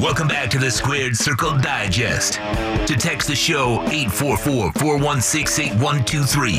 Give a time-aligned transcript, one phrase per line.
[0.00, 2.34] Welcome back to the Squared Circle Digest.
[2.34, 6.52] To text the show 844 416 8123.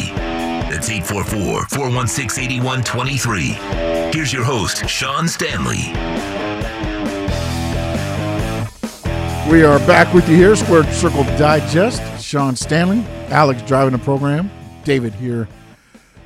[0.70, 3.42] That's 844 416 8123.
[4.12, 5.78] Here's your host, Sean Stanley.
[9.50, 12.22] We are back with you here, Squared Circle Digest.
[12.22, 14.52] Sean Stanley, Alex driving the program,
[14.84, 15.48] David here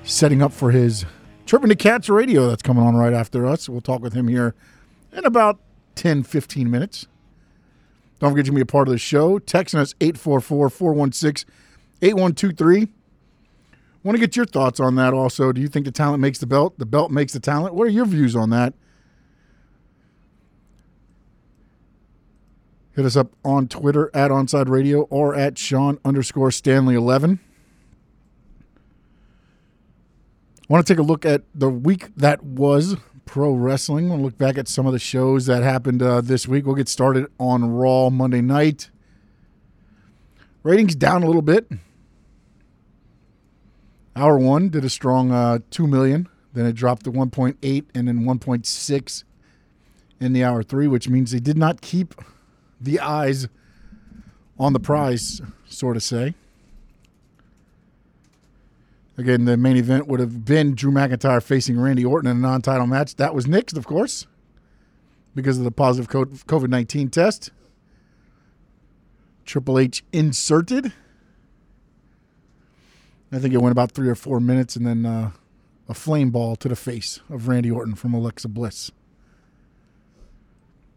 [0.03, 1.05] setting up for his
[1.45, 3.69] Tripping the Cats radio that's coming on right after us.
[3.69, 4.55] We'll talk with him here
[5.11, 5.59] in about
[5.95, 7.07] 10, 15 minutes.
[8.19, 9.39] Don't forget to be a part of the show.
[9.39, 11.51] Texting us 844 416
[12.01, 12.87] 8123.
[14.03, 15.51] Want to get your thoughts on that also.
[15.51, 16.77] Do you think the talent makes the belt?
[16.77, 17.73] The belt makes the talent?
[17.73, 18.73] What are your views on that?
[22.95, 27.39] Hit us up on Twitter at Onside Radio or at Sean underscore Stanley 11.
[30.61, 34.09] I want to take a look at the week that was pro wrestling.
[34.09, 36.65] We'll look back at some of the shows that happened uh, this week.
[36.65, 38.89] We'll get started on Raw Monday night.
[40.63, 41.69] Ratings down a little bit.
[44.15, 46.29] Hour one did a strong uh, 2 million.
[46.53, 49.23] Then it dropped to 1.8 and then 1.6
[50.19, 52.15] in the hour three, which means they did not keep
[52.79, 53.47] the eyes
[54.59, 56.35] on the prize, sort of say.
[59.17, 62.61] Again, the main event would have been Drew McIntyre facing Randy Orton in a non
[62.61, 63.15] title match.
[63.15, 64.25] That was nixed, of course,
[65.35, 67.51] because of the positive COVID 19 test.
[69.45, 70.93] Triple H inserted.
[73.31, 75.31] I think it went about three or four minutes, and then uh,
[75.87, 78.91] a flame ball to the face of Randy Orton from Alexa Bliss.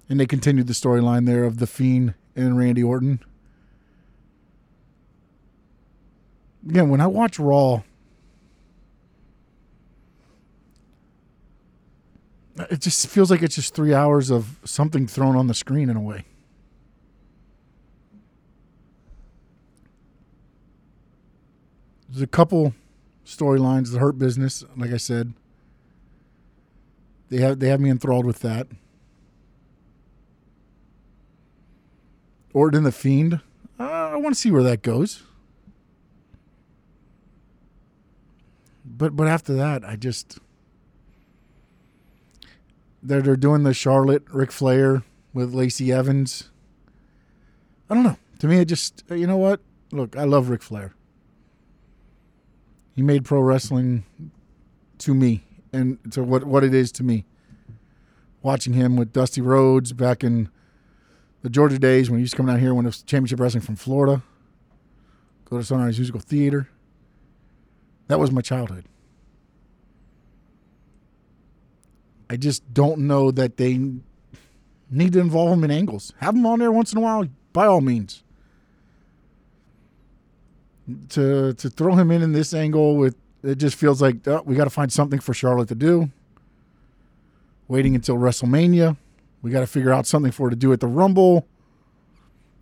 [0.08, 3.20] And they continued the storyline there of The Fiend and Randy Orton.
[6.68, 7.82] Again, when I watch Raw,
[12.76, 15.96] it just feels like it's just three hours of something thrown on the screen in
[15.96, 16.26] a way.
[22.10, 22.74] There's a couple
[23.24, 25.32] storylines, the Hurt Business, like I said.
[27.30, 28.66] They have they have me enthralled with that.
[32.52, 33.40] Orton the Fiend.
[33.80, 35.22] Uh, I want to see where that goes.
[38.84, 40.40] But but after that, I just
[43.06, 45.02] they're they're doing the Charlotte Ric Flair
[45.32, 46.50] with Lacey Evans.
[47.88, 48.18] I don't know.
[48.40, 49.60] To me, it just you know what?
[49.92, 50.92] Look, I love Ric Flair.
[52.94, 54.04] He made pro wrestling
[54.98, 57.24] to me and to what what it is to me.
[58.42, 60.48] Watching him with Dusty Rhodes back in
[61.42, 63.62] the Georgia days when he used to come down here when it was championship wrestling
[63.62, 64.22] from Florida,
[65.44, 66.68] go to Sunrise Musical Theater.
[68.08, 68.84] That was my childhood.
[72.28, 73.78] I just don't know that they
[74.90, 76.12] need to involve him in angles.
[76.18, 78.22] Have him on there once in a while, by all means.
[81.10, 84.54] To to throw him in in this angle with it just feels like oh, we
[84.54, 86.10] got to find something for Charlotte to do.
[87.68, 88.96] Waiting until WrestleMania.
[89.42, 91.46] We got to figure out something for her to do at the Rumble.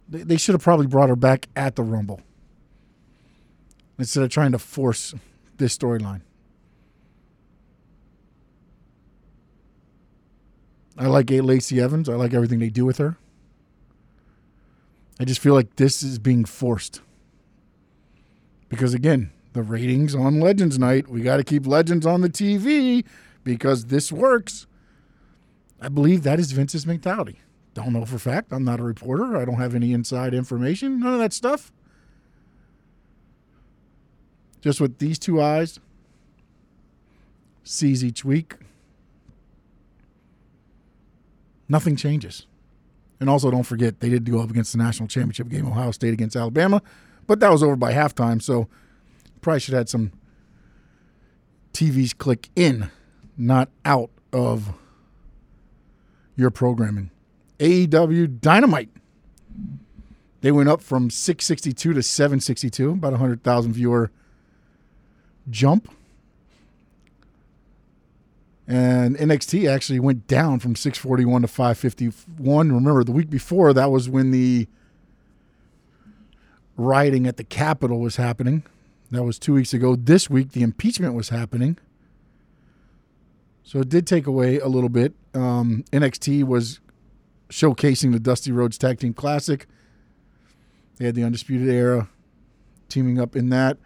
[0.09, 2.21] They, they should have probably brought her back at the Rumble
[3.99, 5.15] instead of trying to force
[5.57, 6.23] this storyline.
[10.97, 11.31] I like.
[11.31, 12.09] Lacey Evans.
[12.09, 13.17] I like everything they do with her.
[15.19, 17.01] I just feel like this is being forced.
[18.69, 23.05] Because again, the ratings on Legends Night, we got to keep Legends on the TV
[23.45, 24.67] because this works.
[25.81, 27.39] I believe that is Vince's mentality.
[27.75, 28.53] Don't know for fact.
[28.53, 29.37] I'm not a reporter.
[29.37, 31.01] I don't have any inside information.
[31.01, 31.73] None of that stuff.
[34.61, 35.79] Just with these two eyes,
[37.65, 38.55] sees each week.
[41.69, 42.47] Nothing changes.
[43.21, 46.13] And also, don't forget, they did go up against the national championship game, Ohio State
[46.13, 46.83] against Alabama,
[47.27, 48.43] but that was over by halftime.
[48.43, 48.69] So,
[49.41, 50.13] probably should have had some
[51.73, 52.91] TVs click in,
[53.37, 54.75] not out of
[56.37, 57.11] your programming.
[57.59, 58.91] AEW Dynamite.
[60.41, 64.11] They went up from 662 to 762, about 100,000 viewer
[65.49, 65.91] jump.
[68.67, 72.73] And NXT actually went down from 641 to 551.
[72.73, 74.67] Remember, the week before, that was when the
[76.77, 78.65] rioting at the Capitol was happening.
[79.11, 79.97] That was two weeks ago.
[79.97, 81.79] This week, the impeachment was happening.
[83.63, 85.15] So it did take away a little bit.
[85.35, 86.81] Um, NXT was
[87.51, 89.67] showcasing the Dusty Rhodes Tag Team Classic.
[90.97, 92.09] They had the Undisputed Era
[92.89, 93.79] teaming up in that,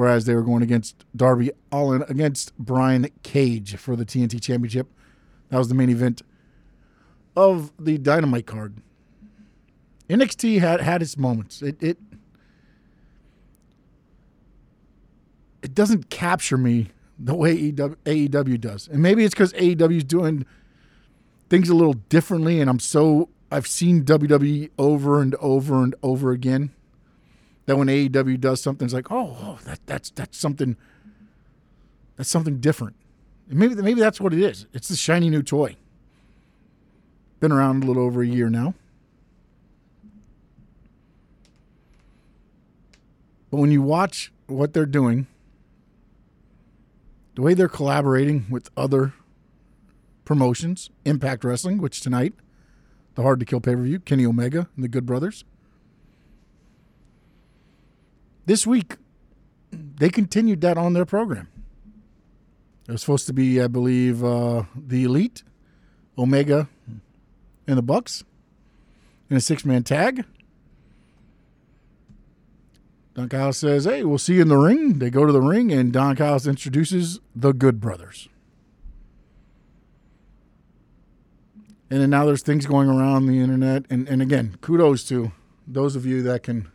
[0.00, 4.88] whereas they were going against Darby Allin against Brian Cage for the TNT Championship.
[5.50, 6.22] That was the main event
[7.36, 8.80] of the Dynamite card,
[10.08, 11.60] NXT had had its moments.
[11.60, 11.98] It it
[15.60, 16.88] it doesn't capture me
[17.18, 20.46] the way AEW does, and maybe it's because AEW is doing
[21.50, 26.30] things a little differently, and I'm so I've seen WWE over and over and over
[26.30, 26.70] again
[27.70, 30.76] that when AEW does something, it's like, oh, oh that that's that's something
[32.16, 32.96] that's something different.
[33.48, 34.66] And maybe maybe that's what it is.
[34.72, 35.76] It's the shiny new toy.
[37.38, 38.74] Been around a little over a year now.
[43.52, 45.28] But when you watch what they're doing,
[47.36, 49.14] the way they're collaborating with other
[50.24, 52.34] promotions, Impact Wrestling, which tonight,
[53.14, 55.44] the Hard to Kill pay per view, Kenny Omega and the Good Brothers.
[58.50, 58.96] This week,
[59.70, 61.46] they continued that on their program.
[62.88, 65.44] It was supposed to be, I believe, uh, the Elite,
[66.18, 66.68] Omega,
[67.68, 68.24] and the Bucks
[69.30, 70.24] in a six man tag.
[73.14, 74.98] Don Callis says, Hey, we'll see you in the ring.
[74.98, 78.28] They go to the ring, and Don Callis introduces the Good Brothers.
[81.88, 83.84] And then now there's things going around the internet.
[83.88, 85.30] And, and again, kudos to
[85.68, 86.72] those of you that can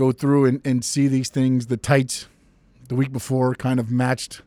[0.00, 1.66] go through and, and see these things.
[1.66, 2.26] The tights
[2.88, 4.40] the week before kind of matched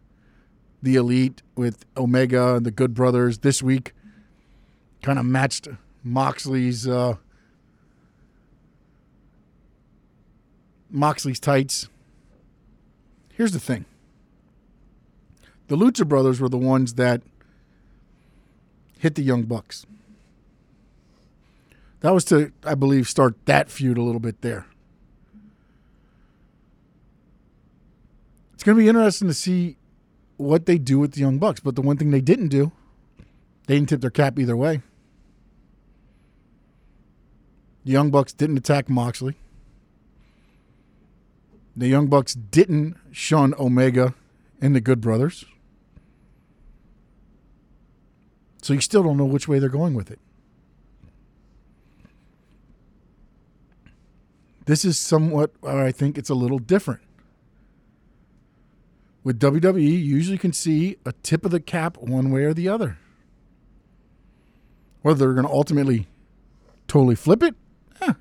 [0.82, 3.38] the Elite with Omega and the Good Brothers.
[3.38, 3.94] This week
[5.04, 5.68] kind of matched
[6.04, 7.18] Moxley's uh,
[10.90, 11.88] Moxley's tights.
[13.32, 13.86] Here's the thing.
[15.68, 17.22] The Lucha Brothers were the ones that
[18.98, 19.86] hit the Young Bucks.
[22.00, 24.66] That was to, I believe, start that feud a little bit there.
[28.54, 29.78] It's going to be interesting to see
[30.38, 31.60] what they do with the Young Bucks.
[31.60, 32.72] But the one thing they didn't do,
[33.68, 34.82] they didn't tip their cap either way.
[37.86, 39.36] The Young Bucks didn't attack Moxley.
[41.76, 44.14] The Young Bucks didn't shun Omega
[44.62, 45.44] and the Good Brothers.
[48.62, 50.20] So you still don't know which way they're going with it.
[54.66, 57.02] This is somewhat, I think it's a little different.
[59.24, 62.68] With WWE, you usually can see a tip of the cap one way or the
[62.68, 62.98] other.
[65.02, 66.08] Whether they're going to ultimately
[66.88, 67.56] totally flip it,
[68.02, 68.14] eh,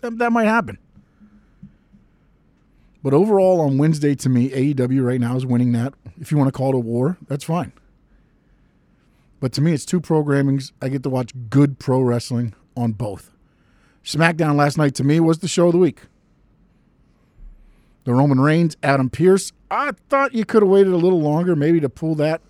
[0.00, 0.78] that, that might happen.
[3.02, 5.94] But overall, on Wednesday, to me, AEW right now is winning that.
[6.20, 7.72] If you want to call it a war, that's fine.
[9.38, 10.72] But to me, it's two programmings.
[10.80, 13.30] I get to watch good pro wrestling on both.
[14.04, 16.02] SmackDown last night to me was the show of the week.
[18.06, 19.52] The Roman Reigns, Adam Pearce.
[19.68, 22.40] I thought you could have waited a little longer, maybe to pull that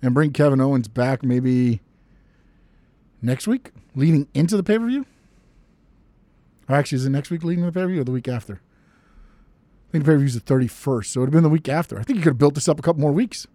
[0.00, 1.80] and bring Kevin Owens back maybe
[3.20, 5.04] next week, leading into the pay per view.
[6.68, 8.60] Or actually, is it next week leading the pay per view or the week after?
[9.88, 11.48] I think the pay per view is the 31st, so it would have been the
[11.48, 11.98] week after.
[11.98, 13.48] I think you could have built this up a couple more weeks.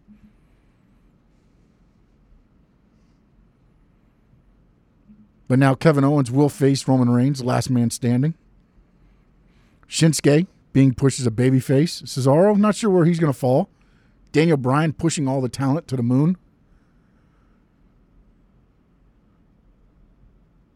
[5.48, 8.34] But now Kevin Owens will face Roman Reigns, last man standing.
[9.88, 12.04] Shinsuke being pushed as a babyface.
[12.04, 13.70] Cesaro, not sure where he's going to fall.
[14.32, 16.38] Daniel Bryan pushing all the talent to the moon.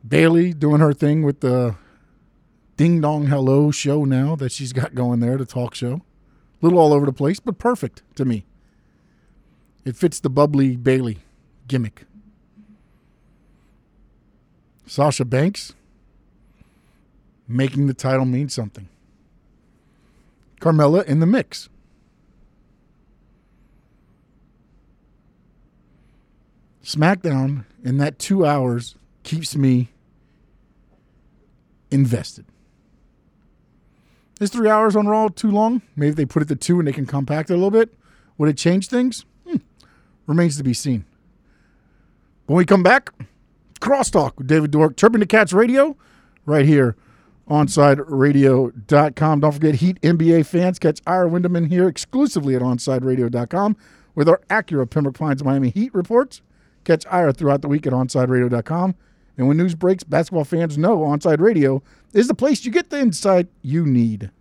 [0.08, 1.76] Bayley doing her thing with the
[2.78, 5.96] Ding Dong Hello show now that she's got going there, the talk show.
[6.62, 8.46] A little all over the place, but perfect to me.
[9.84, 11.20] It fits the bubbly Bayley
[11.68, 12.06] gimmick.
[14.86, 15.74] Sasha Banks
[17.48, 18.88] making the title mean something.
[20.60, 21.70] Carmella in the mix.
[26.84, 29.90] SmackDown in that two hours keeps me
[31.92, 32.46] invested.
[34.40, 35.82] Is three hours on Raw too long?
[35.96, 37.94] Maybe they put it to two and they can compact it a little bit.
[38.38, 39.26] Would it change things?
[39.48, 39.58] Hmm.
[40.28, 41.06] Remains to be seen.
[42.46, 43.10] When we come back,
[43.82, 45.98] Crosstalk with David Dork, Chirping the Cats Radio,
[46.46, 46.96] right here
[47.50, 49.40] OnSideRadio.com.
[49.40, 53.78] Don't forget, Heat NBA fans, catch Ira Winderman here exclusively at OnSideRadio.com
[54.16, 56.42] with our Acura Pembroke Pines Miami Heat reports.
[56.84, 58.96] Catch Ira throughout the week at OnSideRadio.com.
[59.38, 63.00] And when news breaks, basketball fans know Onside Radio is the place you get the
[63.00, 64.32] insight you need.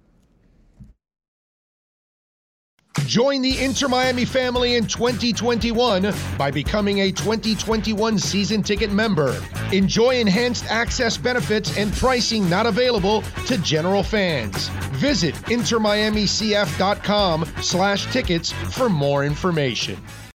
[3.04, 9.40] Join the Inter Miami family in 2021 by becoming a 2021 season ticket member.
[9.72, 14.68] Enjoy enhanced access benefits and pricing not available to general fans.
[14.96, 20.02] Visit intermiamicf.com slash tickets for more information.